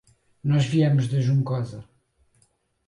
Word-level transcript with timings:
Nós 0.49 0.65
viemos 0.65 1.07
da 1.07 1.19
Juncosa. 1.25 1.87